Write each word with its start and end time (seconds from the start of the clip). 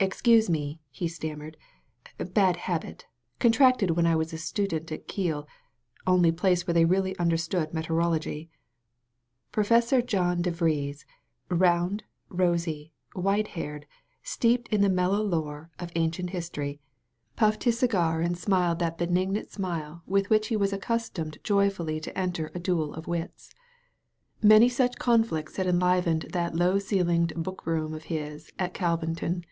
"Excuse 0.00 0.48
me," 0.48 0.78
he 0.90 1.08
stammered; 1.08 1.56
"bad 2.18 2.54
habit, 2.54 3.06
con 3.40 3.50
tracted 3.50 3.96
when 3.96 4.06
I 4.06 4.14
was 4.14 4.32
a 4.32 4.38
student 4.38 4.92
at 4.92 5.08
Kiel— 5.08 5.48
only 6.06 6.30
place 6.30 6.64
where 6.64 6.72
they 6.72 6.84
really 6.84 7.18
understood 7.18 7.74
metallurgy." 7.74 8.48
Professor 9.50 10.00
John 10.00 10.40
De 10.40 10.52
Vries, 10.52 11.04
round, 11.50 12.04
rosy, 12.28 12.92
white 13.14 13.48
haired, 13.48 13.86
steeped 14.22 14.68
in 14.68 14.82
the 14.82 14.88
mellow 14.88 15.20
lore 15.20 15.68
of 15.80 15.90
ancient 15.96 16.30
his 16.30 16.48
tory, 16.48 16.78
puffed 17.34 17.64
his 17.64 17.80
cigar 17.80 18.20
and 18.20 18.38
smiled 18.38 18.78
that 18.78 18.98
benignant 18.98 19.48
185 19.58 19.58
THE 19.58 19.58
VALLEY 19.58 19.74
OP 19.74 19.82
VISION 19.82 19.88
smile 19.88 20.02
with 20.06 20.30
which 20.30 20.46
he 20.46 20.56
was 20.56 20.72
accustomed 20.72 21.38
joyfully 21.42 21.98
to 22.02 22.16
enter 22.16 22.52
a 22.54 22.60
duel 22.60 22.94
of 22.94 23.08
wits. 23.08 23.52
Many 24.40 24.68
such 24.68 25.00
conflicts 25.00 25.56
had 25.56 25.66
en 25.66 25.80
livened 25.80 26.26
that 26.30 26.54
low 26.54 26.78
ceilinged 26.78 27.34
book 27.42 27.66
room 27.66 27.94
(tf 27.94 28.02
his 28.02 28.52
at 28.60 28.72
Cal 28.72 28.96
vinton. 28.96 29.42